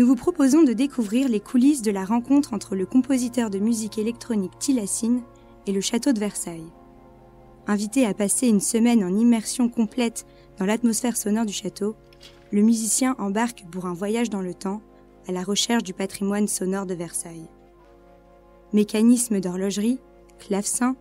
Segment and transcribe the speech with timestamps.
[0.00, 3.98] nous vous proposons de découvrir les coulisses de la rencontre entre le compositeur de musique
[3.98, 5.20] électronique Tilassine
[5.66, 6.72] et le château de Versailles.
[7.66, 10.24] Invité à passer une semaine en immersion complète
[10.56, 11.96] dans l'atmosphère sonore du château,
[12.50, 14.80] le musicien embarque pour un voyage dans le temps
[15.28, 17.50] à la recherche du patrimoine sonore de Versailles.
[18.72, 19.98] Mécanismes d'horlogerie,
[20.38, 20.96] clavecins,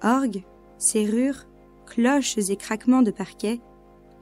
[0.00, 0.44] orgues,
[0.78, 1.48] serrures,
[1.86, 3.58] cloches et craquements de parquet,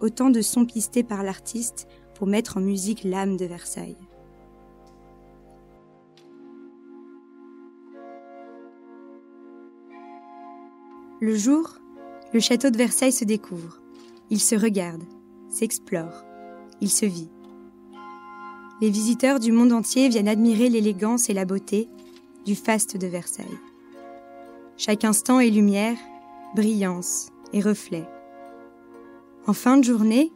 [0.01, 3.99] autant de sons pistés par l'artiste pour mettre en musique l'âme de Versailles.
[11.23, 11.79] Le jour,
[12.35, 13.79] le château de Versailles se découvre.
[14.31, 15.05] Il se regarde,
[15.49, 16.25] s'explore,
[16.81, 17.31] il se vit.
[18.81, 21.89] Les visiteurs du monde entier viennent admirer l'élégance et la beauté
[22.45, 23.47] du faste de Versailles.
[24.77, 25.97] Chaque instant est lumière,
[26.57, 28.05] brillance et reflet.
[29.47, 30.33] En fin de journée,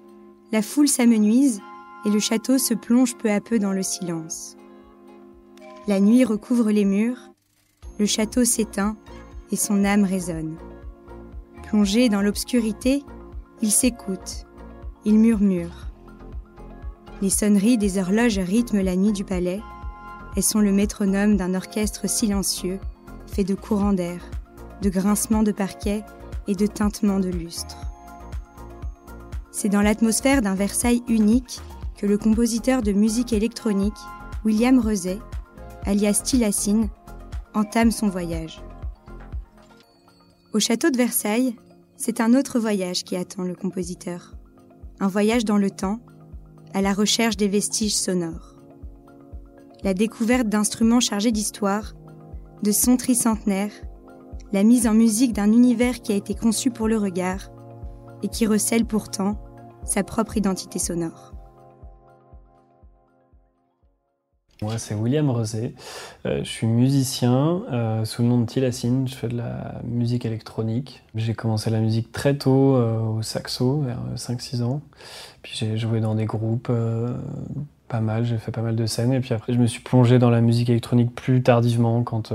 [0.52, 1.62] la foule s'amenuise
[2.04, 4.56] et le château se plonge peu à peu dans le silence.
[5.88, 7.32] La nuit recouvre les murs,
[7.98, 8.96] le château s'éteint
[9.50, 10.56] et son âme résonne.
[11.76, 13.04] Plongé dans l'obscurité,
[13.60, 14.46] il s'écoute,
[15.04, 15.88] il murmure.
[17.20, 19.60] Les sonneries des horloges rythment la nuit du palais.
[20.34, 22.80] Elles sont le métronome d'un orchestre silencieux,
[23.26, 24.22] fait de courants d'air,
[24.80, 26.02] de grincements de parquet
[26.48, 27.76] et de tintements de lustre.
[29.50, 31.60] C'est dans l'atmosphère d'un Versailles unique
[31.98, 34.00] que le compositeur de musique électronique,
[34.46, 35.18] William Rezet,
[35.84, 36.88] alias Tilassine,
[37.52, 38.62] entame son voyage.
[40.54, 41.54] Au château de Versailles,
[41.96, 44.34] c'est un autre voyage qui attend le compositeur.
[45.00, 46.00] Un voyage dans le temps,
[46.74, 48.56] à la recherche des vestiges sonores.
[49.82, 51.94] La découverte d'instruments chargés d'histoire,
[52.62, 53.72] de sons tricentenaires,
[54.52, 57.50] la mise en musique d'un univers qui a été conçu pour le regard
[58.22, 59.38] et qui recèle pourtant
[59.84, 61.35] sa propre identité sonore.
[64.62, 65.74] Moi, c'est William Rosé.
[66.24, 69.06] Euh, je suis musicien euh, sous le nom de Tilassine.
[69.06, 71.02] Je fais de la musique électronique.
[71.14, 74.80] J'ai commencé la musique très tôt euh, au saxo, vers 5-6 ans.
[75.42, 76.72] Puis j'ai joué dans des groupes
[77.88, 79.12] pas mal, j'ai fait pas mal de scènes.
[79.12, 82.32] Et puis après, je me suis plongé dans la musique électronique plus tardivement quand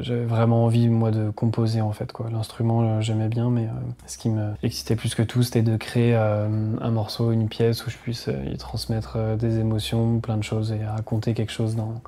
[0.00, 2.30] j'avais vraiment envie moi de composer en fait quoi.
[2.30, 3.72] L'instrument euh, j'aimais bien mais euh,
[4.06, 7.90] ce qui me excitait plus que tout c'était de créer un morceau, une pièce où
[7.90, 12.00] je puisse y transmettre des émotions, plein de choses et raconter quelque chose dans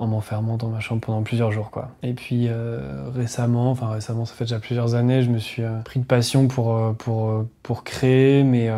[0.00, 1.70] en m'enfermant dans ma chambre pendant plusieurs jours.
[1.70, 1.90] Quoi.
[2.02, 5.78] Et puis euh, récemment, enfin récemment, ça fait déjà plusieurs années, je me suis euh,
[5.84, 8.70] pris de passion pour, euh, pour, pour créer, mais,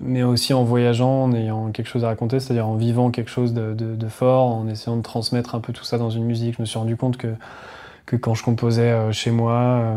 [0.00, 3.52] mais aussi en voyageant, en ayant quelque chose à raconter, c'est-à-dire en vivant quelque chose
[3.52, 6.56] de, de, fort, en essayant de transmettre un peu tout ça dans une musique.
[6.56, 7.28] Je me suis rendu compte que
[8.06, 9.96] que quand je composais euh, chez moi, euh,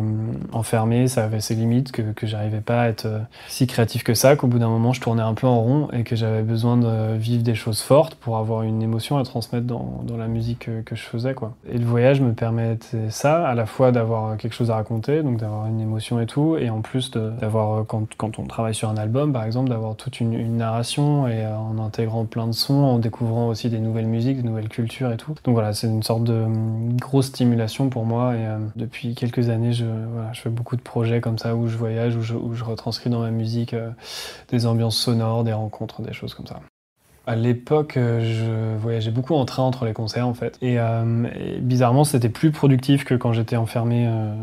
[0.51, 4.15] enfermé, ça avait ses limites, que, que j'arrivais pas à être euh, si créatif que
[4.15, 6.75] ça, qu'au bout d'un moment je tournais un peu en rond et que j'avais besoin
[6.75, 10.69] de vivre des choses fortes pour avoir une émotion à transmettre dans, dans la musique
[10.85, 11.35] que, je faisais.
[11.35, 11.53] Quoi.
[11.71, 15.37] Et le voyage me permettait ça, à la fois d'avoir quelque chose à raconter, donc
[15.37, 18.97] d'avoir une émotion et tout, et en plus d'avoir, quand, quand, on travaille sur un
[18.97, 23.49] album par exemple, d'avoir toute une, narration et en intégrant plein de sons, en découvrant
[23.49, 25.35] aussi des nouvelles musiques, des nouvelles cultures et tout.
[25.43, 26.45] Donc voilà, c'est une sorte de
[26.99, 28.35] grosse stimulation pour moi.
[28.35, 29.85] Et euh, depuis quelques années, je,
[30.33, 33.09] je, fais beaucoup de projets comme ça où je voyage, où je, où je retranscris
[33.09, 33.91] dans ma musique euh,
[34.49, 36.59] des ambiances sonores, des rencontres, des choses comme ça.
[37.29, 40.57] À l'époque, euh, je voyageais beaucoup en train entre les concerts en fait.
[40.63, 41.27] Et, euh,
[41.61, 44.33] bizarrement, c'était plus productif que quand j'étais enfermé euh,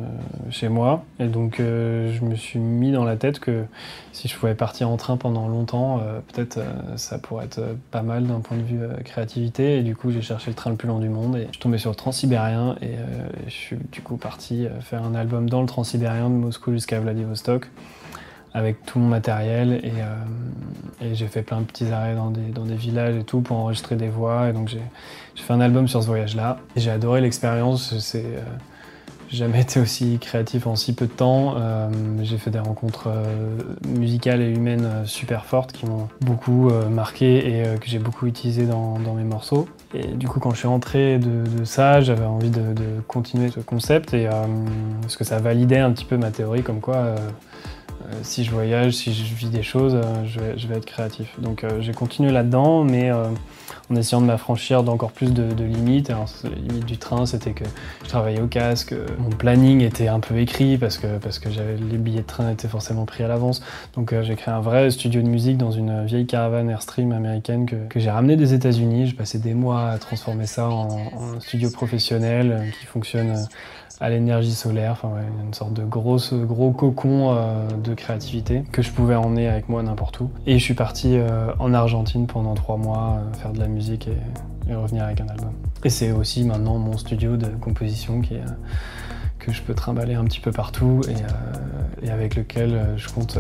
[0.50, 1.02] chez moi.
[1.18, 3.64] Et donc, je me suis mis dans la tête que
[4.12, 6.00] si je pouvais partir en train pendant longtemps,
[6.32, 6.60] peut-être
[6.94, 7.60] ça pourrait être
[7.90, 9.78] pas mal d'un point de vue créativité.
[9.78, 11.58] Et du coup, j'ai cherché le train le plus long du monde et je suis
[11.58, 12.94] tombé sur le Transsibérien et
[13.46, 17.68] je suis du coup parti faire un album dans le Transsibérien de Moscou jusqu'à Vladivostok
[18.56, 23.14] avec tout mon matériel euh, et, j'ai fait plein de petits arrêts dans des, villages
[23.14, 24.80] et tout pour enregistrer des voix et donc j'ai
[25.36, 27.98] fait un album sur ce voyage-là j'ai adoré l'expérience.
[27.98, 28.40] C'est euh,
[29.28, 31.56] jamais été aussi créatif en si peu de temps.
[31.58, 31.90] Euh,
[32.22, 33.10] j'ai fait des rencontres
[33.86, 38.98] musicales et humaines super fortes qui m'ont beaucoup marqué et que j'ai beaucoup utilisé dans,
[38.98, 39.68] mes morceaux.
[39.94, 43.60] Et du coup, quand je suis rentré de, ça, j'avais envie de, de, continuer ce
[43.60, 44.28] concept et
[45.02, 47.16] parce que ça validait un petit peu ma théorie comme quoi euh,
[48.22, 51.28] si je voyage, si je vis des choses, euh, je vais, être créatif.
[51.38, 56.10] Donc euh, j'ai continué là-dedans, mais en essayant de m'affranchir d'encore plus de, limites.
[56.10, 57.64] Alors, les limites du train, c'était que
[58.02, 61.98] je travaillais au casque, mon planning était un peu écrit parce que, parce que les
[61.98, 63.62] billets de train étaient forcément pris à l'avance.
[63.94, 67.76] Donc j'ai créé un vrai studio de musique dans une vieille caravane Airstream américaine que,
[67.88, 69.08] que j'ai ramené des États-Unis.
[69.08, 73.36] J'ai passé des mois à transformer ça en studio professionnel qui fonctionne
[74.00, 78.90] à l'énergie solaire, enfin une sorte de grosse, gros cocon euh, de créativité que je
[78.90, 80.30] pouvais emmener avec moi n'importe où.
[80.46, 84.74] Et je suis parti euh, en Argentine pendant trois mois faire de la musique et,
[84.74, 85.52] revenir avec un album.
[85.84, 90.50] Et c'est aussi maintenant mon studio de composition que je peux trimballer un petit peu
[90.50, 91.02] partout
[92.02, 93.38] et avec lequel je compte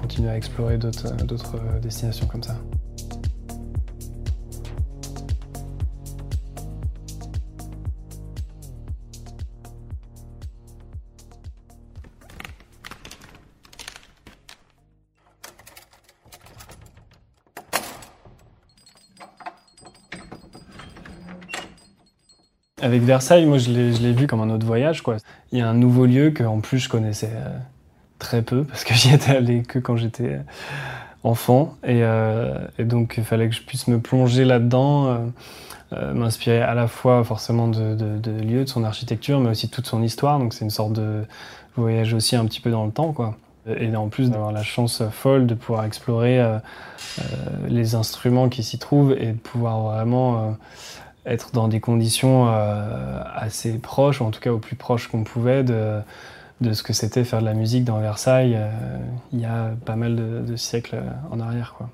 [0.00, 2.54] continuer à explorer d'autres destinations comme ça.
[22.86, 25.02] Avec Versailles, moi je l'ai vu comme un autre voyage.
[25.50, 27.58] Il y a un nouveau lieu qu'en plus je connaissais euh,
[28.20, 30.42] très peu parce que j'y étais allé que quand j'étais euh,
[31.24, 31.74] enfant.
[31.84, 35.32] Euh, et, donc il fallait que je puisse me plonger là-dedans,
[36.14, 39.88] m'inspirer à la fois forcément de, de, lieux, de son architecture, mais aussi de toute
[39.88, 40.38] son histoire.
[40.38, 41.24] Donc c'est une sorte de
[41.74, 43.16] voyage aussi un petit peu dans le temps.
[43.66, 46.40] Et en plus d'avoir la chance folle de pouvoir explorer
[47.66, 50.56] les instruments qui s'y trouvent et de pouvoir vraiment
[51.26, 55.24] être dans des conditions euh, assez proches, ou en tout cas au plus proche qu'on
[55.24, 56.00] pouvait de,
[56.60, 58.70] de ce que c'était faire de la musique dans Versailles euh,
[59.32, 61.74] il y a pas mal de, siècles en arrière.
[61.76, 61.90] Quoi.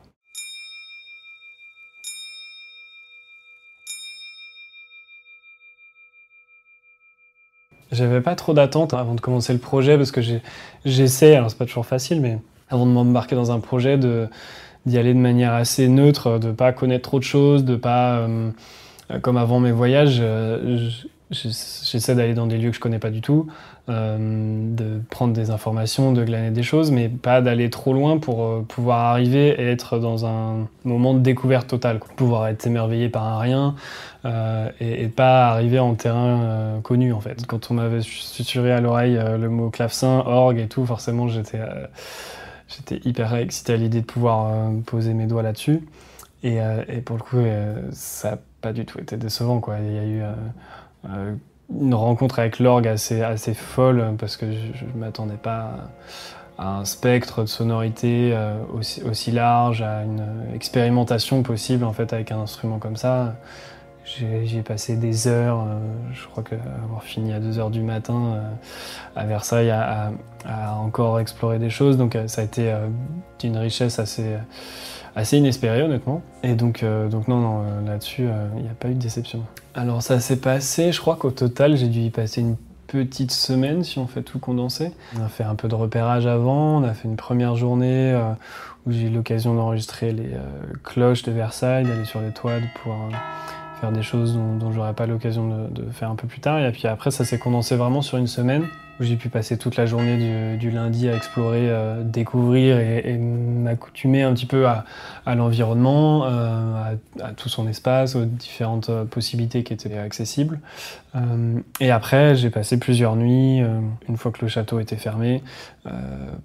[7.91, 10.23] J'avais pas trop d'attentes avant de commencer le projet parce que
[10.85, 12.39] j'essaie, alors c'est pas toujours facile, mais
[12.71, 17.03] avant de m'embarquer dans un projet, d'y aller de manière assez neutre, de pas connaître
[17.03, 18.51] trop de choses, de pas euh,
[19.21, 20.89] comme avant mes voyages, euh,
[21.31, 23.47] j'essaie d'aller dans des lieux que je connais pas du tout,
[23.89, 28.65] euh, de prendre des informations, de glaner des choses, mais pas d'aller trop loin pour
[28.65, 33.39] pouvoir arriver et être dans un moment de découverte totale, pouvoir être émerveillé par un
[33.39, 33.75] rien
[34.81, 37.45] et, pas arriver en terrain connu en fait.
[37.47, 41.59] Quand on m'avait susurré à l'oreille le mot clavecin, orgue et tout, forcément j'étais
[42.69, 45.81] j'étais hyper excité à l'idée de pouvoir poser mes doigts là-dessus.
[46.45, 46.61] Et,
[47.05, 47.43] pour le coup,
[47.91, 49.61] ça pas du tout été décevant.
[49.61, 49.77] Quoi.
[49.81, 50.33] Il y a eu euh,
[51.11, 51.35] euh,
[51.79, 55.73] une rencontre avec l'orgue assez, assez folle parce que je ne m'attendais pas
[56.57, 58.55] à un spectre de sonorité euh,
[59.05, 60.25] aussi, large, à une
[60.55, 63.35] expérimentation possible en fait avec un instrument comme ça.
[64.05, 65.65] J'y ai, passé des heures,
[66.13, 68.43] je crois qu'avoir fini à 2 heures du matin
[69.15, 70.11] à Versailles à,
[70.77, 72.75] encore explorer des choses, donc ça a été
[73.39, 74.37] d'une richesse assez,
[75.15, 76.23] assez inespéré honnêtement.
[76.43, 79.01] Et donc, euh, donc non, non euh, là-dessus, euh, il n'y a pas eu de
[79.01, 79.45] déception.
[79.75, 82.57] Alors ça s'est passé, je crois qu'au total, j'ai dû y passer une
[82.87, 84.93] petite semaine si on fait tout condenser.
[85.19, 88.15] On a fait un peu de repérage avant, on a fait une première journée
[88.87, 90.31] où j'ai eu l'occasion d'enregistrer les
[90.85, 93.09] cloches de Versailles, d'aller sur les toits, de pouvoir
[93.81, 96.59] faire des choses dont, dont j'aurais pas l'occasion de, faire un peu plus tard.
[96.59, 98.67] Et puis après, ça s'est condensé vraiment sur une semaine
[99.03, 104.33] j'ai pu passer toute la journée du, lundi à explorer, euh, découvrir et, m'accoutumer un
[104.33, 104.85] petit peu à,
[105.27, 110.61] l'environnement, euh, à, tout son espace, aux différentes euh, possibilités qui étaient accessibles.
[111.81, 113.61] et après, j'ai passé plusieurs nuits,
[114.09, 115.43] une fois que le château était fermé,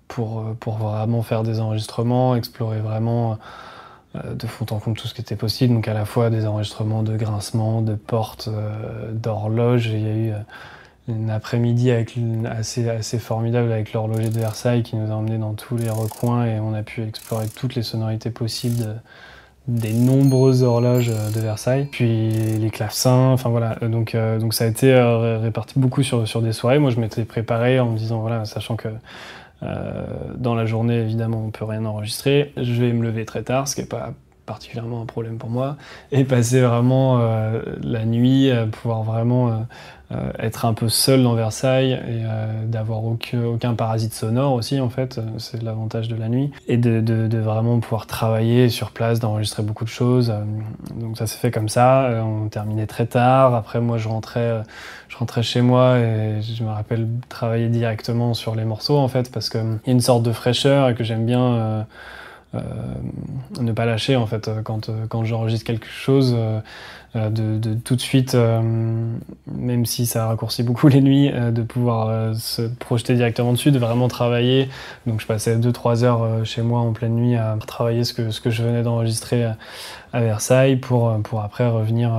[0.09, 3.37] pour, pour vraiment faire des enregistrements, explorer vraiment
[4.13, 7.01] de fond en comble tout ce qui était possible, donc à la fois des enregistrements
[7.01, 8.49] de grincements, de portes,
[9.13, 10.33] d'horloges, il y a eu
[11.09, 15.89] un après-midi assez, formidable avec l'horloger de Versailles qui nous a emmenés dans tous les
[15.89, 19.01] recoins et on a pu explorer toutes les sonorités possibles
[19.67, 24.67] des nombreuses horloges de Versailles, puis les clavecins, enfin voilà, donc, euh, donc ça a
[24.67, 26.79] été euh, réparti beaucoup sur, sur des soirées.
[26.79, 28.87] Moi je m'étais préparé en me disant, voilà, sachant que
[29.63, 33.67] euh, dans la journée évidemment on peut rien enregistrer, je vais me lever très tard,
[33.67, 34.13] ce qui n'est pas
[34.47, 35.77] particulièrement un problème pour moi,
[36.11, 37.21] et passer vraiment
[37.83, 39.67] la nuit, pouvoir vraiment
[40.13, 44.87] euh, être un peu seul dans Versailles et euh, d'avoir aucun, parasite sonore aussi en
[44.87, 48.91] fait, euh, c'est l'avantage de la nuit, et de, de, de, vraiment pouvoir travailler sur
[48.91, 50.33] place, d'enregistrer beaucoup de choses.
[50.95, 54.63] donc ça s'est fait comme ça, on terminait très tard, après moi je rentrais,
[55.09, 59.29] je rentrais chez moi et je me rappelle travailler directement sur les morceaux en fait,
[59.29, 61.85] parce qu'il y a une sorte de fraîcheur et que j'aime bien...
[62.55, 62.61] Euh,
[63.59, 66.35] ne pas lâcher en fait quand, quand j'enregistre quelque chose
[67.17, 68.61] euh, de, tout de suite, euh,
[69.47, 73.79] même si ça raccourcit beaucoup les nuits, euh, de pouvoir se projeter directement dessus, de
[73.79, 74.69] vraiment travailler.
[75.05, 78.41] Donc je passais 2-3 heures chez moi en pleine nuit à travailler ce que, ce
[78.41, 79.45] que je venais d'enregistrer
[80.13, 82.11] à Versailles pour, pour après revenir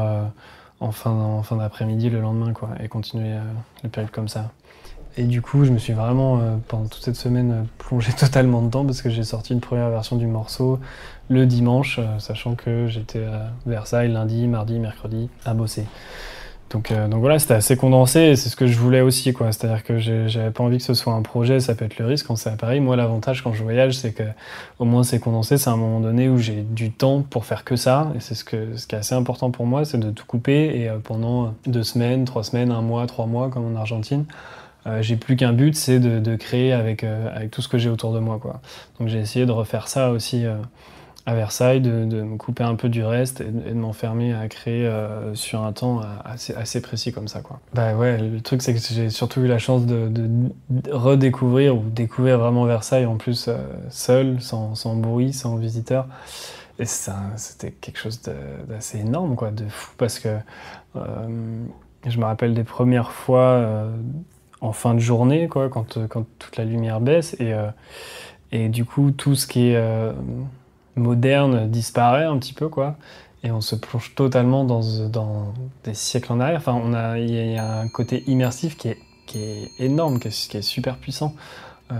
[0.80, 3.34] en fin, en fin d'après-midi le lendemain quoi, et continuer
[3.82, 4.50] le périple comme ça.
[5.18, 8.62] Et du coup, je me suis vraiment, euh, pendant toute cette semaine, euh, plongé totalement
[8.62, 10.78] dedans parce que j'ai sorti une première version du morceau
[11.28, 15.84] le dimanche, euh, sachant que j'étais à Versailles lundi, mardi, mercredi à bosser.
[16.70, 19.32] Donc, voilà, c'était assez condensé et c'est ce que je voulais aussi.
[19.32, 22.26] C'est-à-dire que j'avais pas envie que ce soit un projet, ça peut être le risque
[22.26, 22.80] quand c'est à Paris.
[22.80, 24.24] Moi, l'avantage quand je voyage, c'est que
[24.78, 25.56] au moins c'est condensé.
[25.56, 28.12] C'est un moment donné où j'ai du temps pour faire que ça.
[28.14, 30.82] Et c'est ce, qui est assez important pour moi, c'est de tout couper.
[30.82, 34.26] Et pendant deux semaines, trois semaines, un mois, trois mois, comme en Argentine,
[34.88, 38.12] euh, j'ai plus qu'un but, c'est de, créer avec, avec tout ce que j'ai autour
[38.12, 38.38] de moi.
[38.40, 38.60] Quoi.
[38.98, 40.46] Donc j'ai essayé de refaire ça aussi
[41.28, 45.34] à Versailles, de, me couper un peu du reste et, de, m'enfermer à créer euh,
[45.34, 47.42] sur un temps assez, assez, précis comme ça.
[47.42, 47.60] Quoi.
[47.74, 50.10] Bah ouais, le truc c'est que j'ai surtout eu la chance de,
[50.90, 53.58] redécouvrir ou découvrir vraiment Versailles en plus euh,
[53.90, 56.06] seul, sans, sans, bruit, sans visiteur.
[56.78, 58.22] Et c'était quelque chose
[58.66, 60.28] d'assez énorme, quoi, de fou, parce que
[60.96, 61.00] euh,
[62.06, 63.90] je me rappelle des premières fois
[64.60, 67.54] en fin de journée, quoi, quand, quand toute la lumière baisse, et,
[68.50, 70.12] et du coup tout ce qui est
[70.96, 72.96] moderne disparaît un petit peu, quoi.
[73.44, 76.58] Et on se plonge totalement dans, dans des siècles en arrière.
[76.58, 80.28] Enfin, on a, il y, a un côté immersif qui est, qui est énorme, qui
[80.28, 81.34] est, super puissant.
[81.92, 81.94] Euh,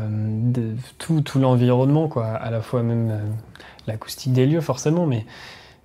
[0.53, 2.27] de, tout, tout l'environnement, quoi.
[2.27, 3.21] À la fois même euh,
[3.87, 5.25] l'acoustique des lieux, forcément, mais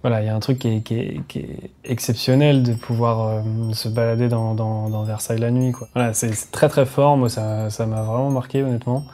[0.03, 3.41] voilà, il y a un truc qui est, exceptionnel de pouvoir euh,
[3.71, 5.71] se balader dans, Versailles la nuit.
[5.95, 7.15] Voilà, c'est très très fort.
[7.15, 9.05] Moi, ça, m'a vraiment marqué, honnêtement.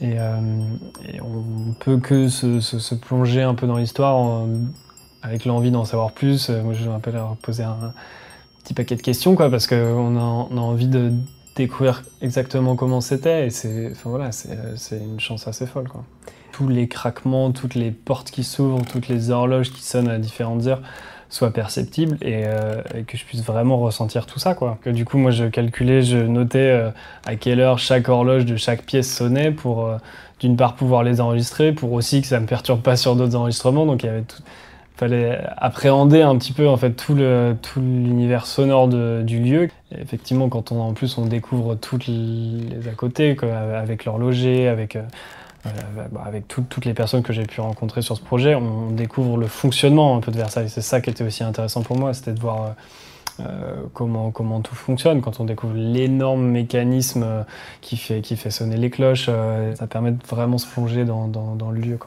[0.00, 0.36] Et, euh,
[1.08, 4.44] et, on peut que se, plonger un peu dans l'histoire
[5.22, 6.50] avec l'envie d'en savoir plus.
[6.50, 7.94] Moi, je m'appelle à poser un
[8.64, 11.12] petit paquet de questions, quoi, parce qu'on a, envie de
[11.54, 13.46] découvrir exactement comment c'était.
[13.46, 14.30] Et c'est, enfin voilà,
[14.90, 16.02] une chance assez folle, quoi.
[16.56, 20.66] Tous les craquements, toutes les portes qui s'ouvrent, toutes les horloges qui sonnent à différentes
[20.66, 20.80] heures
[21.28, 24.54] soit perceptible euh, et, que je puisse vraiment ressentir tout ça.
[24.54, 24.78] Quoi.
[24.80, 26.90] Que du coup, moi, je calculais, je notais euh,
[27.26, 29.98] à quelle heure chaque horloge de chaque pièce sonnait pour, euh,
[30.40, 33.84] d'une part, pouvoir les enregistrer, pour aussi que ça me perturbe pas sur d'autres enregistrements.
[33.84, 34.24] Donc, il
[34.96, 39.68] fallait appréhender un petit peu en fait tout l'univers sonore du lieu.
[39.92, 44.96] Effectivement, quand on en plus on découvre toutes les à côté, quoi, avec l'horloger, avec
[45.66, 49.36] euh, bah, avec toutes les personnes que j'ai pu rencontrer sur ce projet, on découvre
[49.36, 50.68] le fonctionnement un peu de Versailles.
[50.68, 52.74] C'est ça qui était aussi intéressant pour moi, c'était de voir
[53.40, 55.20] euh, euh, comment, tout fonctionne.
[55.20, 57.44] Quand on découvre l'énorme mécanisme
[57.80, 61.98] qui fait, sonner les cloches, ça permet de vraiment se plonger dans, le lieu.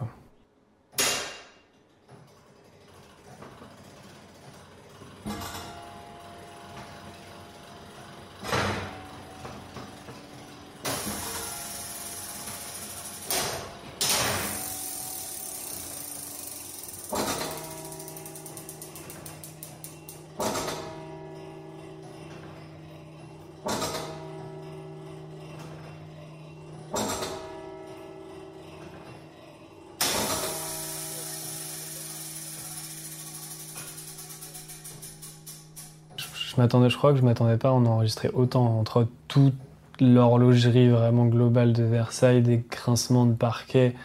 [36.72, 39.56] Je crois que je m'attendais pas à en enregistrer autant entre toute
[40.00, 43.96] l'horlogerie vraiment globale de Versailles, des grincements de parquet,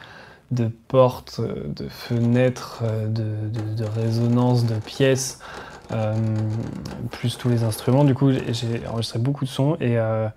[0.51, 5.41] de portes, de fenêtres, de, de, résonances, de pièces,
[5.93, 6.15] euh,
[7.11, 8.05] plus tous les instruments.
[8.05, 10.29] Du coup, j'ai enregistré beaucoup de sons et, euh,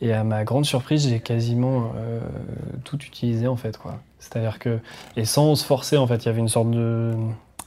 [0.00, 2.20] et à ma grande surprise, j'ai quasiment euh,
[2.84, 3.78] tout utilisé en fait.
[4.18, 4.78] C'est-à-dire que,
[5.16, 7.14] et sans se forcer, en fait, il y avait une sorte de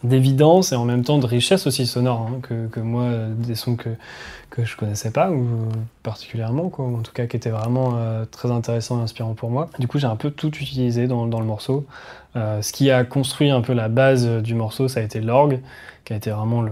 [0.04, 3.76] d'évidence et en même temps de richesse aussi sonore, hein, que, que, moi, des sons
[3.76, 3.90] que,
[4.50, 5.46] que je connaissais pas, ou
[6.04, 9.70] particulièrement, quoi, en tout cas qui étaient vraiment euh, très intéressants et inspirants pour moi.
[9.80, 11.86] Du coup, j'ai un peu tout utilisé dans, dans le morceau.
[12.36, 15.60] Euh, ce qui a construit un peu la base du morceau, ça a été l'orgue,
[16.06, 16.72] qui a été vraiment le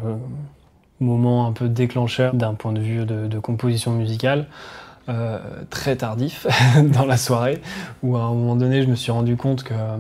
[0.99, 4.47] moment un peu déclencheur d'un point de vue de, composition musicale.
[5.09, 6.45] Euh, très tardif
[6.83, 7.61] dans la soirée,
[8.03, 9.97] où à un moment donné, je me suis rendu compte que euh,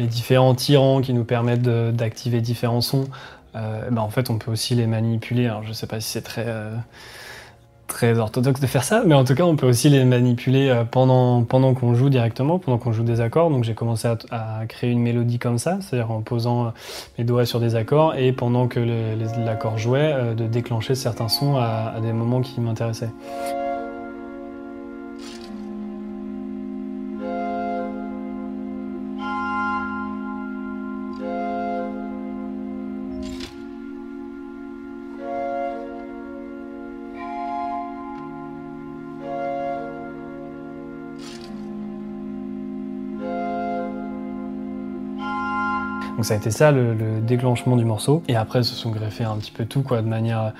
[0.00, 3.08] les différents tirants qui nous permettent d'activer différents sons,
[3.54, 5.46] euh, bah, en fait, on peut aussi les manipuler.
[5.46, 6.74] Alors, je sais pas si c'est très, euh,
[7.86, 10.84] très orthodoxe de faire ça, mais en tout cas, on peut aussi les manipuler euh,
[10.84, 13.50] pendant, pendant qu'on joue directement, pendant qu'on joue des accords.
[13.50, 16.72] Donc, j'ai commencé à, créer une mélodie comme ça, c'est-à-dire en posant
[17.18, 18.80] mes doigts sur des accords et pendant que
[19.44, 23.10] l'accord jouait, de déclencher certains sons à des moments qui m'intéressaient.
[46.20, 48.22] Donc ça a été ça le, déclenchement du morceau.
[48.28, 50.52] Et après, se sont greffés un petit peu tout, quoi, de manière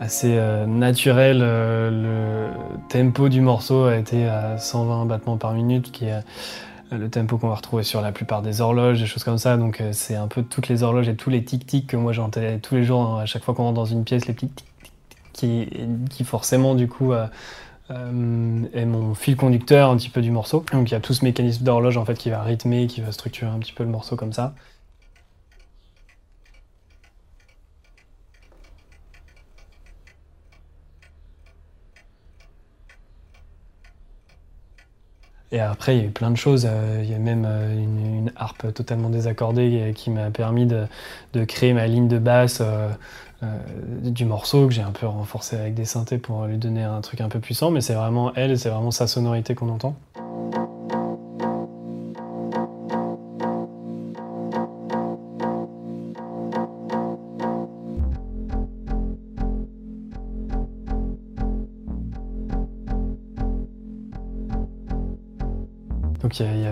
[0.00, 1.42] assez euh, naturelle.
[1.44, 6.98] Euh, le tempo du morceau a été à 120 battements par minute, qui est euh,
[6.98, 9.56] le tempo qu'on va retrouver sur la plupart des horloges, des choses comme ça.
[9.56, 12.74] Donc c'est un peu toutes les horloges et tous les tic-tic que moi j'entends tous
[12.74, 14.66] les jours, hein, à chaque fois qu'on rentre dans une pièce, les tic-tic
[15.32, 15.68] qui,
[16.10, 20.64] qui forcément du coup est mon fil conducteur un petit peu du morceau.
[20.72, 23.12] Donc il y a tout ce mécanisme d'horloge en fait qui va rythmer, qui va
[23.12, 24.52] structurer un petit peu le morceau comme ça.
[35.56, 36.68] Et après, il y a eu plein de choses.
[36.70, 40.86] Euh, il y a même euh, une, harpe totalement désaccordée qui m'a permis de,
[41.46, 42.90] créer ma ligne de basse euh,
[44.02, 47.22] du morceau que j'ai un peu renforcé avec des synthés pour lui donner un truc
[47.22, 47.70] un peu puissant.
[47.70, 49.96] Mais c'est vraiment elle, c'est vraiment sa sonorité qu'on entend.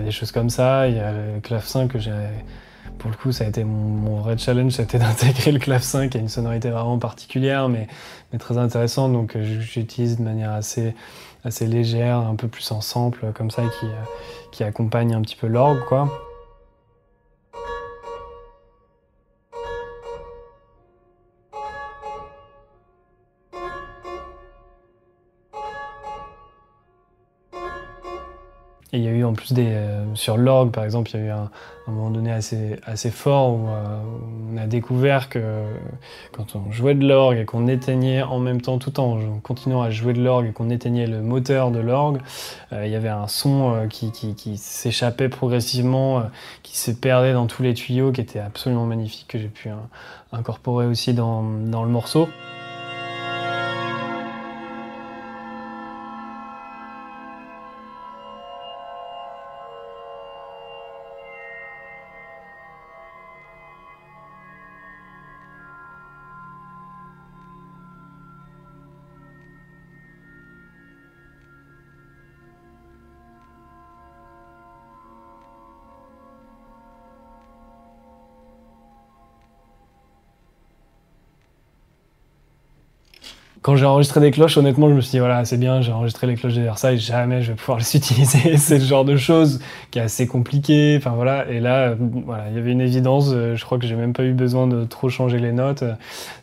[0.05, 0.87] Des choses comme ça.
[0.87, 2.11] Il y a le clavecin que j'ai.
[2.99, 6.21] Pour le coup, ça a été mon, vrai challenge, c'était d'intégrer le clavecin qui a
[6.21, 7.87] une sonorité vraiment particulière, mais,
[8.31, 9.11] mais très intéressante.
[9.11, 10.95] Donc euh, j'utilise de manière assez,
[11.43, 14.03] assez légère, un peu plus en sample, comme ça, qui, euh,
[14.51, 16.09] qui accompagne un petit peu l'orgue, quoi.
[28.95, 29.67] Et il y a eu en plus des.
[29.67, 31.49] Euh, sur l'orgue, par exemple, il y a eu un,
[31.85, 33.99] moment donné assez, fort où, euh,
[34.53, 35.39] on a découvert que
[36.31, 39.91] quand on jouait de l'orgue et qu'on éteignait en même temps, tout en continuant à
[39.91, 42.19] jouer de l'orgue et qu'on éteignait le moteur de l'orgue,
[42.71, 46.23] euh, il y avait un son qui, s'échappait progressivement,
[46.63, 49.69] qui se perdait dans tous les tuyaux, qui était absolument magnifique, que j'ai pu
[50.31, 52.29] incorporer aussi dans le morceau.
[83.65, 86.27] Quand j'ai enregistré des cloches, honnêtement, je me suis dit, voilà, c'est bien, j'ai enregistré
[86.27, 88.57] les cloches de Versailles, jamais je vais pouvoir les utiliser.
[88.57, 90.93] c'est le genre de choses qui est assez compliqué.
[90.99, 93.31] Enfin voilà, et là, voilà, il y avait une évidence.
[93.33, 95.83] Euh, je crois que j'ai même pas eu besoin de trop changer les notes.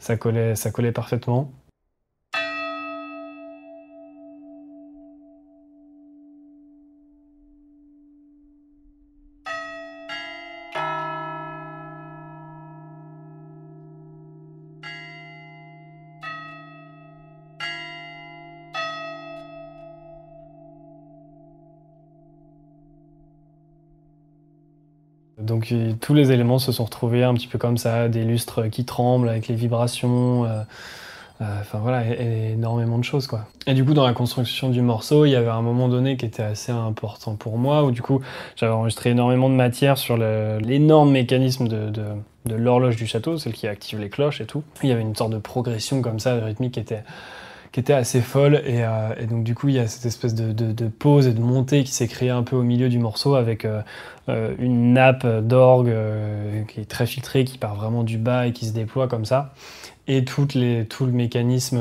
[0.01, 1.49] Ça collait, ça collait parfaitement.
[25.53, 28.87] Donc tous les éléments se sont retrouvés un petit peu comme ça, des lustres qui
[28.87, 30.63] tremblent avec les vibrations, euh,
[31.43, 33.45] euh, enfin voilà, énormément de choses quoi.
[33.67, 36.25] Et du coup dans la construction du morceau, il y avait un moment donné qui
[36.25, 38.23] était assez important pour moi, où du coup
[38.57, 43.69] j'avais enregistré énormément de matière sur l'énorme mécanisme de, de l'horloge du château, celle qui
[43.69, 44.63] active les cloches et tout.
[44.83, 47.05] Il y avait une sorte de progression comme ça, rythmique qui était
[47.73, 48.63] qui était assez folle.
[48.65, 51.41] Euh, et, donc, du coup, il y a cette espèce de, de, pause et de
[51.41, 53.81] montée qui s'est créée un peu au milieu du morceau avec euh,
[54.29, 55.93] euh, une nappe d'orgue
[56.69, 59.55] qui est très filtrée, qui part vraiment du bas et qui se déploie comme ça.
[60.09, 61.81] Et tout le mécanisme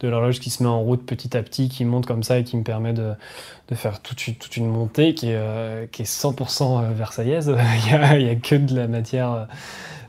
[0.00, 2.44] de l'horloge qui se met en route petit à petit, qui monte comme ça et
[2.44, 3.14] qui me permet de,
[3.74, 7.54] faire toute, une montée qui est, qui est 100% versaillaise.
[7.86, 9.46] il n'y a, que de la matière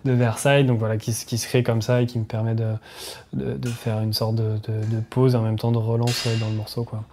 [0.06, 4.02] de Versailles, donc voilà, qui, se crée comme ça et qui me permet de, faire
[4.02, 6.84] une sorte de, de, pause en même temps de relance dans le morceau.
[6.84, 7.04] Quoi.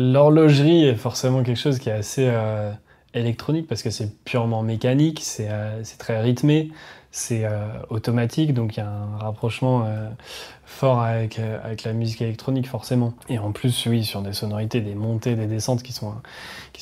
[0.00, 2.72] L'horlogerie est forcément quelque chose qui est assez euh,
[3.12, 6.70] électronique parce que c'est purement mécanique, c'est euh, très rythmé,
[7.10, 9.86] c'est euh, automatique, donc il y a un rapprochement
[10.64, 11.38] fort avec,
[11.84, 13.12] la musique électronique forcément.
[13.28, 16.14] Et en plus, oui, sur des sonorités, des montées, des descentes qui sont,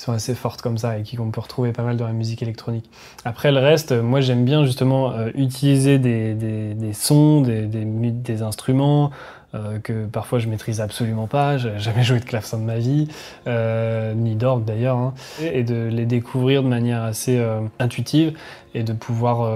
[0.07, 2.89] assez fortes comme ça et qu'on peut retrouver pas mal dans la musique électronique.
[3.25, 9.11] Après le reste, moi j'aime bien justement utiliser des, sons, des, instruments,
[9.55, 13.09] euh, que parfois je maîtrise absolument pas, j'ai jamais joué de clavecin de ma vie,
[13.47, 15.15] euh, ni d'orgue d'ailleurs, hein.
[15.41, 18.37] et de les découvrir de manière assez euh, intuitive
[18.75, 19.51] et de pouvoir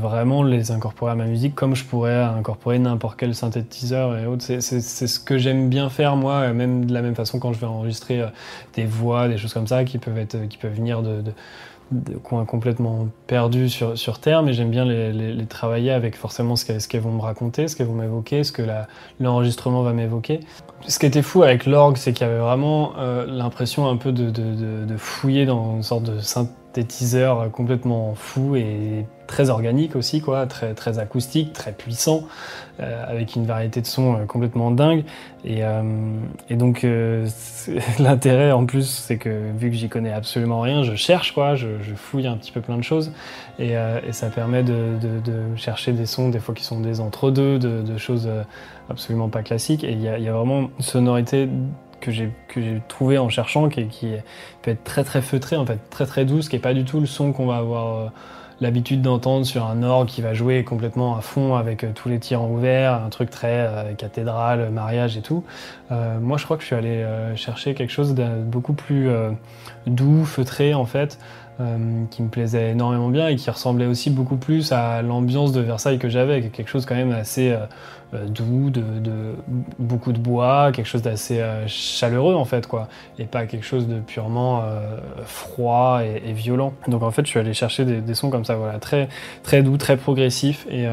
[0.00, 4.42] vraiment les incorporer à ma musique comme je pourrais incorporer n'importe quel synthétiseur et autres.
[4.42, 7.66] C'est ce que j'aime bien faire moi, même de la même façon quand je vais
[7.66, 8.24] enregistrer
[8.74, 11.22] des voix, des choses comme ça qui peuvent, être, qui peuvent venir de
[12.22, 16.64] coins complètement perdus sur, sur Terre, mais j'aime bien les, les, travailler avec forcément ce
[16.64, 18.62] qu'elles vont me raconter, ce qu'elles vont m'évoquer, ce que
[19.20, 20.40] l'enregistrement va m'évoquer.
[20.88, 24.12] Ce qui était fou avec l'orgue, c'est qu'il y avait vraiment euh, l'impression un peu
[24.12, 30.20] de, de, de, fouiller dans une sorte de synthétiseur complètement fou et très organique aussi,
[30.20, 32.24] quoi, très, très acoustique, très puissant,
[32.80, 35.04] euh, avec une variété de sons euh, complètement dingue.
[35.44, 35.82] Et, euh,
[36.48, 36.86] et donc
[37.98, 41.68] l'intérêt en plus, c'est que vu que j'y connais absolument rien, je cherche, quoi, je,
[41.94, 43.12] fouille un petit peu plein de choses,
[43.58, 43.74] et,
[44.10, 44.96] ça permet de,
[45.56, 48.28] chercher des sons des fois qui sont des entre-deux, de, choses
[48.90, 49.84] absolument pas classiques.
[49.84, 51.48] Et il y, a, vraiment une sonorité
[52.00, 52.30] que j'ai
[52.88, 53.86] trouvé en cherchant qui,
[54.62, 57.00] peut être très très feutrée, en fait, très très douce, qui est pas du tout
[57.00, 58.12] le son qu'on va avoir
[58.60, 62.18] l'habitude d'entendre sur un orgue qui va jouer complètement à fond avec euh, tous les
[62.18, 65.44] tirants ouverts, un truc très euh, cathédrale, mariage et tout.
[65.90, 67.04] Euh, moi, je crois que je suis allé
[67.36, 69.08] chercher quelque chose de beaucoup plus
[69.86, 71.18] doux, feutré en fait,
[72.10, 75.98] qui me plaisait énormément bien et qui ressemblait aussi beaucoup plus à l'ambiance de Versailles
[75.98, 77.56] que j'avais, quelque chose quand même assez
[78.14, 79.34] euh, doux, de,
[79.80, 82.86] beaucoup de bois, quelque chose d'assez euh, chaleureux en fait, quoi,
[83.18, 86.72] et pas quelque chose de purement euh, froid et, violent.
[86.86, 89.08] Donc en fait, je suis allé chercher des, sons comme ça, voilà, très,
[89.42, 90.86] très doux, très progressifs, et,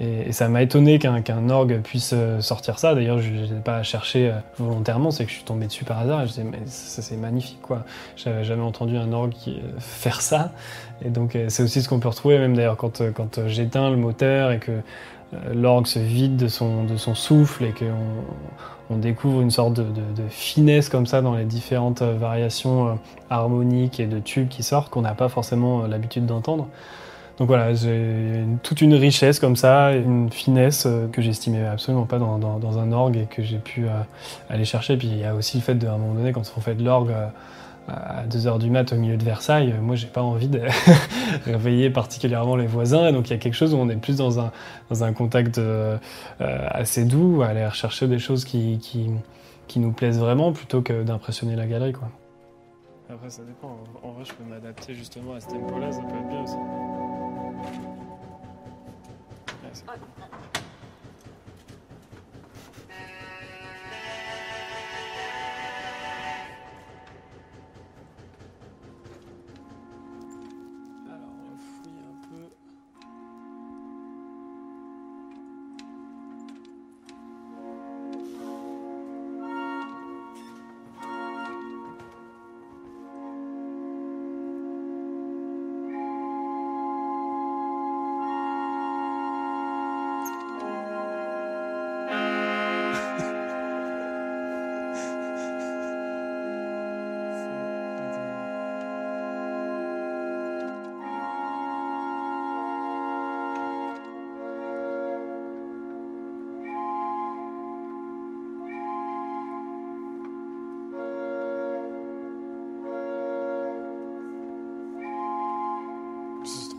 [0.00, 2.94] et, ça m'a étonné qu'un orgue puisse sortir ça.
[2.94, 6.22] D'ailleurs, je n'ai pas cherché volontairement, c'est que je suis tombé dessus par hasard.
[6.22, 7.84] Et je disais, mais c'est magnifique, quoi.
[8.16, 10.52] J'avais jamais entendu un orgue qui, faire ça.
[11.04, 14.58] Et donc, c'est aussi ce qu'on peut retrouver, même d'ailleurs, quand, j'éteins le moteur et
[14.58, 14.80] que
[15.34, 19.84] euh, l'orgue se vide de son, souffle et qu'on on découvre une sorte de,
[20.28, 22.92] finesse comme ça dans les différentes euh, variations euh,
[23.30, 26.66] harmoniques et de tubes qui sortent qu'on n'a pas forcément l'habitude d'entendre.
[27.38, 32.78] Donc voilà, j'ai toute une richesse comme ça, une finesse que j'estimais absolument pas dans,
[32.78, 33.86] un orgue et que j'ai pu
[34.50, 34.98] aller chercher.
[34.98, 36.84] Puis il y a aussi le fait de, un moment donné, quand on fait de
[36.84, 37.14] l'orgue,
[37.88, 40.60] à 2h du mat au milieu de Versailles, moi j'ai pas envie de
[41.44, 43.12] réveiller particulièrement les voisins.
[43.12, 45.96] donc il y a quelque chose où on est plus dans un, contact euh,
[46.40, 49.10] euh, assez doux, aller rechercher des choses qui
[49.76, 51.92] nous plaisent vraiment plutôt que d'impressionner la galerie.
[51.92, 52.08] Quoi.
[53.12, 56.28] Après ça dépend, en vrai je peux m'adapter justement à ce tempo-là, ça peut être
[56.28, 56.99] bien aussi.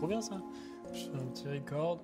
[0.06, 0.36] Bien ça.
[0.92, 2.00] Je fais un petit record.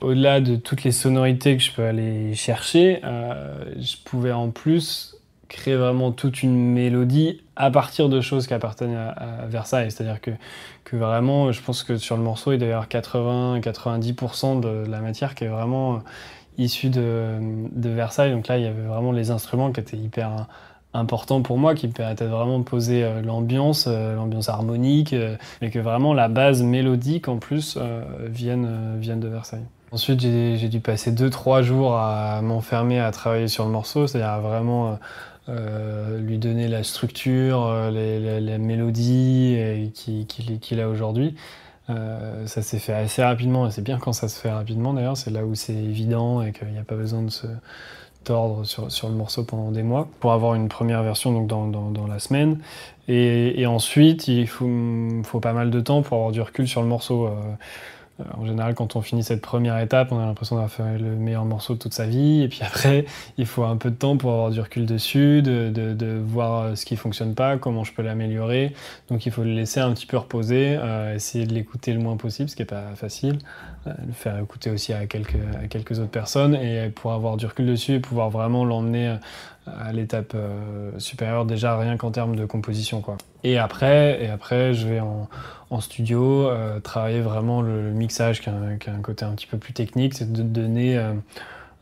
[0.00, 5.16] Au-delà de toutes les sonorités que je peux aller chercher, euh, je pouvais en plus
[5.48, 9.90] créer vraiment toute une mélodie à partir de choses qui appartiennent à, Versailles.
[9.90, 14.88] C'est-à-dire que, vraiment, je pense que sur le morceau, il doit y avoir 80-90% de
[14.88, 16.00] la matière qui est vraiment
[16.58, 17.38] issue de,
[17.72, 18.30] de, Versailles.
[18.30, 20.46] Donc là, il y avait vraiment les instruments qui étaient hyper
[20.98, 25.36] important pour moi, qui me permettait vraiment de poser euh, l'ambiance, euh, l'ambiance harmonique, euh,
[25.62, 27.78] mais que vraiment la base mélodique en plus
[28.26, 29.64] vienne, vienne de Versailles.
[29.90, 34.40] Ensuite, j'ai dû passer 2-3 jours à m'enfermer à travailler sur le morceau, c'est-à-dire à
[34.40, 34.98] vraiment
[35.48, 41.36] lui donner la structure, les, les, mélodies qu'il a aujourd'hui.
[41.88, 45.30] ça s'est fait assez rapidement, et c'est bien quand ça se fait rapidement d'ailleurs, c'est
[45.30, 47.46] là où c'est évident et qu'il n'y a pas besoin de se,
[48.28, 51.66] tordre sur, sur, le morceau pendant des mois pour avoir une première version donc dans,
[51.66, 52.60] dans, la semaine.
[53.08, 54.68] Et, ensuite, il faut,
[55.24, 57.26] faut, pas mal de temps pour avoir du recul sur le morceau.
[57.26, 57.30] Euh,
[58.36, 61.44] en général, quand on finit cette première étape, on a l'impression d'avoir fait le meilleur
[61.44, 62.42] morceau de toute sa vie.
[62.42, 63.04] Et puis après,
[63.36, 66.62] il faut un peu de temps pour avoir du recul dessus, de, de, de voir
[66.62, 68.74] euh, ce qui fonctionne pas, comment je peux l'améliorer.
[69.08, 72.16] Donc il faut le laisser un petit peu reposer, euh, essayer de l'écouter le moins
[72.16, 73.38] possible, ce qui n'est pas facile.
[73.86, 77.46] Euh, le faire écouter aussi à quelques, à quelques autres personnes et pour avoir du
[77.46, 79.16] recul dessus et pouvoir vraiment l'emmener
[79.80, 80.36] à l'étape
[80.98, 83.16] supérieure déjà rien qu'en termes de composition quoi.
[83.44, 85.28] Et après, et après je vais en,
[85.80, 86.50] studio
[86.82, 90.42] travailler vraiment le, mixage qui a, un côté un petit peu plus technique, c'est de
[90.42, 90.98] donner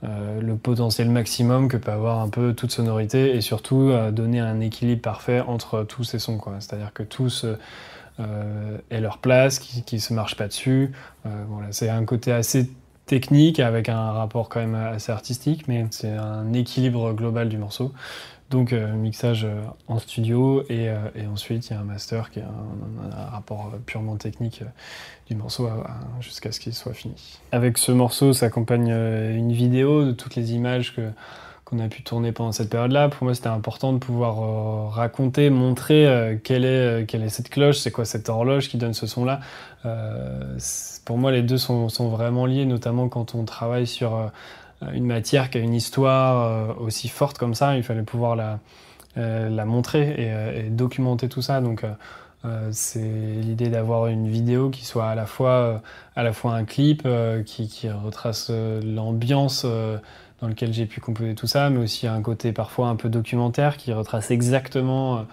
[0.05, 4.41] euh, le potentiel maximum que peut avoir un peu toute sonorité et surtout euh, donner
[4.41, 6.39] un équilibre parfait entre tous ces sons.
[6.61, 7.47] C'est-à-dire que tous
[8.21, 10.93] euh, aient leur place, qui ne se marchent pas dessus.
[11.25, 12.71] voilà, c'est un côté assez
[13.07, 17.93] technique avec un rapport quand même assez artistique, mais c'est un équilibre global du morceau.
[18.51, 22.31] Donc euh, mixage euh, en studio et, euh, et, ensuite il y a un master
[22.31, 24.63] qui est un, un, rapport purement technique
[25.29, 25.69] du morceau
[26.21, 27.41] jusqu'à ce qu'il soit fini.
[27.51, 31.11] Avec ce morceau s'accompagne une vidéo de toutes les images que
[31.67, 33.11] qu'on a pu tourner pendant cette période-là.
[33.11, 37.51] Pour moi, c'était important de pouvoir euh, raconter, montrer euh, quelle, est, quelle est cette
[37.51, 39.41] cloche, c'est quoi cette horloge qui donne ce son-là.
[39.85, 40.57] Euh,
[41.05, 44.31] pour moi, les deux sont, vraiment liés, notamment quand on travaille sur
[44.93, 48.59] une matière qui a une histoire euh, aussi forte comme ça, il fallait pouvoir la,
[49.17, 51.61] euh, montrer et, documenter tout ça.
[51.61, 55.83] Donc euh, c'est l'idée d'avoir une vidéo qui soit à la fois,
[56.17, 57.09] un clip
[57.45, 59.67] qui, retrace l'ambiance
[60.41, 63.77] dans lequel j'ai pu composer tout ça, mais aussi un côté parfois un peu documentaire
[63.77, 65.27] qui retrace exactement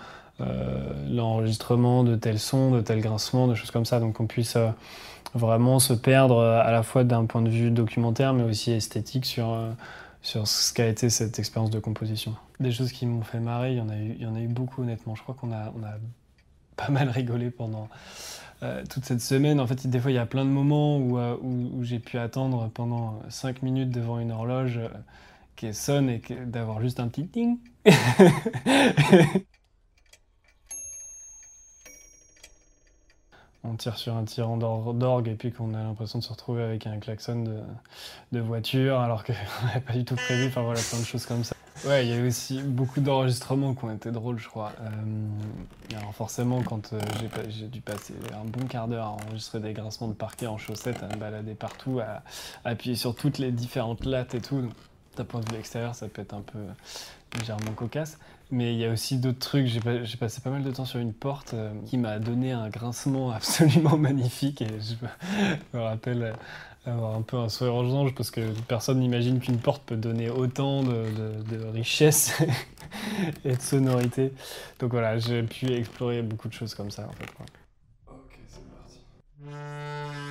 [1.10, 4.58] l'enregistrement de tel son, de tel grincement, de choses comme ça, donc qu'on puisse
[5.34, 9.26] vraiment se perdre euh, à la fois d'un point de vue documentaire, mais aussi esthétique
[9.26, 9.72] sur, euh,
[10.22, 12.36] sur ce qu'a été cette expérience de composition.
[12.60, 14.40] Des choses qui m'ont fait marrer, il y en a eu, il y en a
[14.40, 15.16] eu beaucoup honnêtement.
[15.16, 15.94] Je crois qu'on a, on a
[16.76, 17.90] pas mal rigolé pendant
[18.64, 19.60] euh, toute cette semaine.
[19.60, 21.36] En fait, des fois, il y a plein de moments où, euh,
[21.82, 24.88] j'ai pu attendre pendant 5 minutes devant une horloge euh,
[25.56, 27.58] qui sonne et d'avoir juste un petit ding.
[33.64, 36.86] on tire sur un tirant d'orgue et puis qu'on a l'impression de se retrouver avec
[36.86, 37.44] un klaxon
[38.32, 39.34] de, voiture alors qu'on
[39.68, 40.48] n'avait pas du tout prévu.
[40.48, 41.56] Enfin voilà, plein de choses comme ça.
[41.86, 44.74] Ouais, il y a eu aussi beaucoup d'enregistrements qui ont été drôles, je crois.
[44.82, 47.00] Euh, alors forcément, quand euh,
[47.50, 51.02] j'ai dû passer un bon quart d'heure à enregistrer des grincements de parquet en chaussettes,
[51.02, 52.22] à me balader partout, à
[52.64, 54.70] appuyer sur toutes les différentes lattes et tout.
[55.18, 56.60] D'un point de vue extérieur, ça peut être un peu
[57.38, 58.18] légèrement cocasse.
[58.52, 59.68] Mais il y a aussi d'autres trucs.
[59.68, 63.32] J'ai passé pas mal de temps sur une porte euh, qui m'a donné un grincement
[63.36, 64.62] absolument magnifique.
[64.62, 66.34] Et je me rappelle euh,
[66.92, 70.30] avoir un peu un sourire aux anges parce que personne n'imagine qu'une porte peut donner
[70.30, 72.42] autant de, richesse
[73.46, 74.32] et de sonorité.
[74.80, 77.10] Donc voilà, j'ai pu explorer beaucoup de choses comme ça.
[78.08, 79.00] Ok, c'est parti.
[79.50, 80.24] Euh,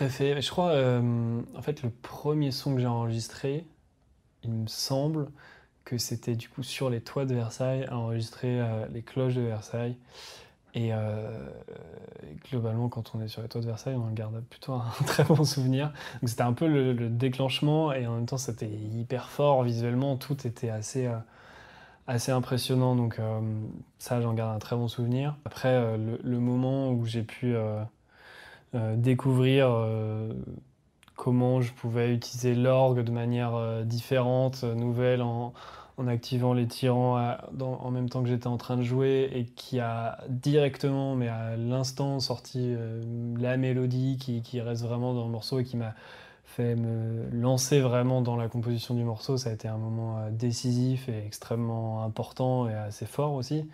[0.00, 3.64] je crois, euh, en fait, le premier son que j'ai enregistré,
[4.42, 5.28] il me semble
[5.84, 9.96] que c'était du coup sur les toits de Versailles, enregistrer euh, les cloches de Versailles.
[10.74, 11.48] Et euh,
[12.50, 15.24] globalement, quand on est sur les toits de Versailles, on en garde plutôt un très
[15.24, 15.92] bon souvenir.
[16.20, 20.16] Donc c'était un peu le, le, déclenchement et en même temps, c'était hyper fort visuellement.
[20.16, 21.08] Tout était assez,
[22.06, 22.94] assez impressionnant.
[22.94, 23.18] Donc
[23.98, 25.36] ça, j'en garde un très bon souvenir.
[25.46, 27.56] Après, le, moment où j'ai pu
[28.74, 30.32] découvrir euh,
[31.14, 35.54] comment je pouvais utiliser l'orgue de manière euh, différente, nouvelle, en,
[35.96, 39.30] en, activant les tirants à, dans, en même temps que j'étais en train de jouer
[39.32, 42.74] et qui a directement, mais à l'instant, sorti
[43.38, 45.94] la mélodie qui, qui, reste vraiment dans le morceau et qui m'a
[46.62, 49.36] me lancer vraiment dans la composition du morceau.
[49.36, 53.66] Ça a été un moment décisif et extrêmement important et assez fort aussi.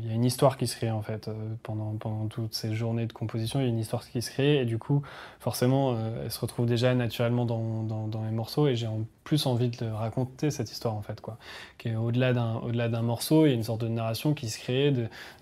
[0.00, 2.74] Il y a une histoire qui se crée en fait euh, pendant, pendant toutes ces
[2.74, 5.02] journées de composition, il y a une histoire qui se crée et du coup
[5.38, 9.00] forcément euh, elle se retrouve déjà naturellement dans, dans, dans les morceaux et j'ai en
[9.22, 11.38] plus envie de raconter cette histoire en fait quoi.
[11.78, 14.58] Qui est au-delà d'un d'un morceau, il y a une sorte de narration qui se
[14.58, 14.92] crée,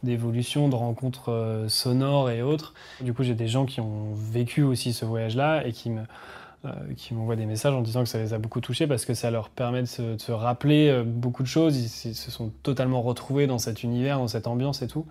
[0.02, 2.74] d'évolution, de, rencontres euh, sonores et autres.
[3.00, 6.02] Du coup j'ai des gens qui ont vécu aussi ce voyage là et qui me
[6.02, 6.05] euh,
[6.96, 9.31] qui m'envoient des messages en disant que ça les a beaucoup touchés parce que ça
[9.31, 11.77] leur permet de se, rappeler euh, beaucoup de choses.
[11.77, 15.07] Ils, se sont totalement retrouvés dans cet univers, dans cette ambiance et tout.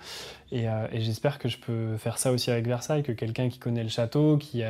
[0.52, 3.60] Et, euh, et j'espère que je peux faire ça aussi avec Versailles, que quelqu'un qui
[3.60, 4.64] connaît le château, qui,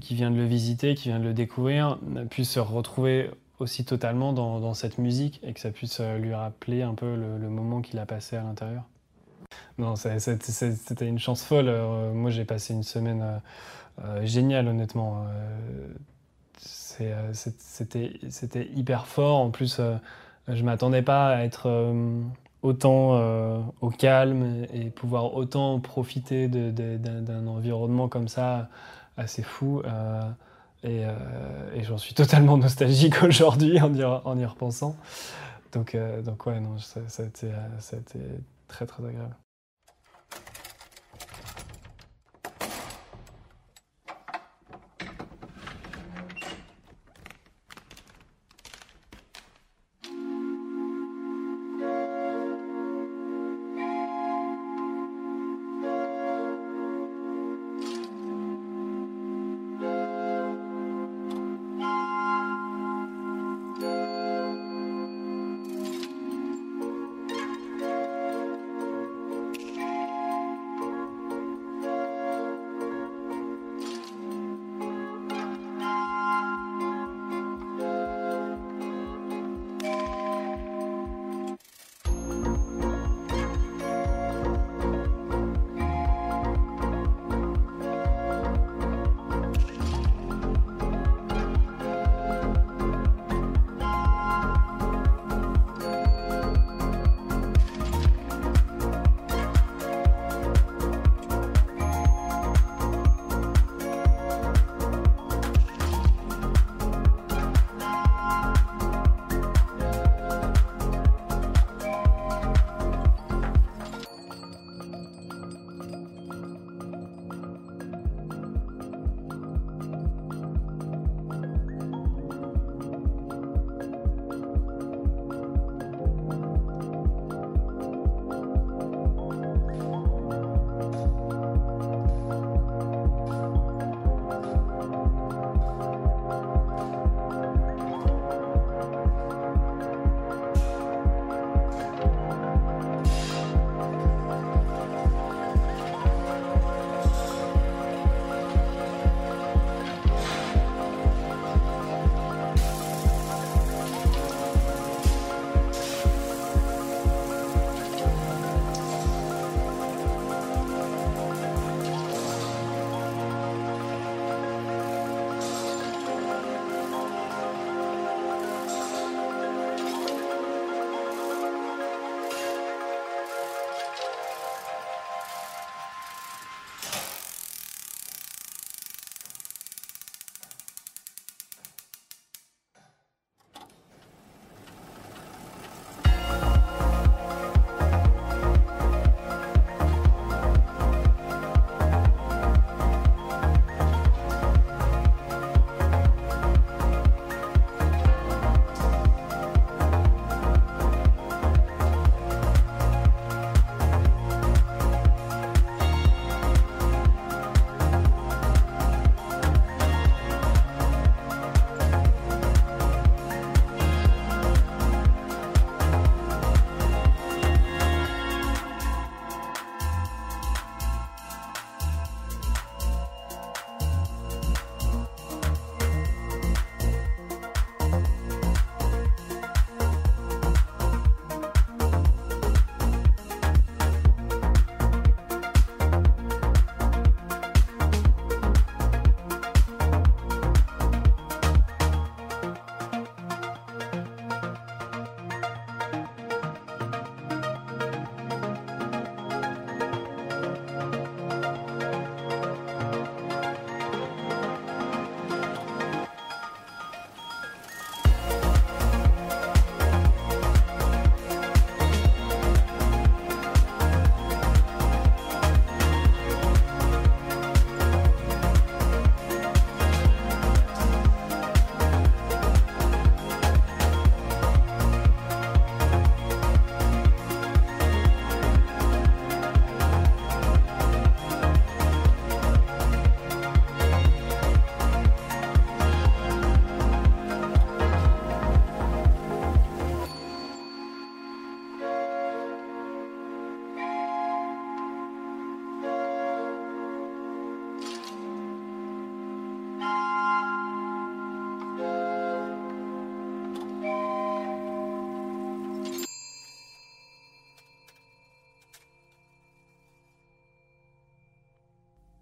[0.00, 4.32] qui vient de le visiter, qui vient de le découvrir, puisse se retrouver aussi totalement
[4.32, 8.06] dans, cette musique et que ça puisse lui rappeler un peu le, moment qu'il a
[8.06, 8.84] passé à l'intérieur.
[9.78, 11.68] Non, c'était une chance folle.
[11.68, 13.38] Euh, moi, j'ai passé une semaine euh,
[14.04, 15.26] euh, géniale, honnêtement.
[17.32, 19.38] C'était hyper fort.
[19.38, 19.80] En plus,
[20.48, 21.94] je m'attendais pas à être
[22.62, 23.18] autant
[23.80, 28.68] au calme et pouvoir autant profiter d'un environnement comme ça
[29.16, 29.82] assez fou.
[30.84, 31.04] et,
[31.82, 34.94] j'en suis totalement nostalgique aujourd'hui en, y repensant.
[35.72, 37.48] Donc, donc ouais, non, ça a été
[38.68, 39.36] très très agréable.